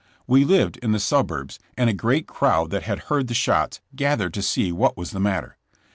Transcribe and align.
We 0.25 0.45
lived 0.45 0.77
in 0.77 0.93
the 0.93 0.99
suburbs, 0.99 1.59
and 1.77 1.87
a 1.87 1.93
great 1.93 2.25
crowd 2.25 2.71
that 2.71 2.81
had 2.81 3.01
heard 3.13 3.27
the 3.27 3.35
shots 3.35 3.81
gathered 3.95 4.33
to 4.33 4.41
see 4.41 4.71
what 4.71 4.97
was 4.97 5.11
the 5.11 5.19
matter. 5.19 5.57